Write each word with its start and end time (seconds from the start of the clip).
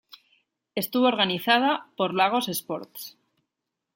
Estuvo 0.73 1.05
organizada 1.05 1.85
por 1.95 2.15
Lagos 2.15 2.49
Sports. 2.49 3.19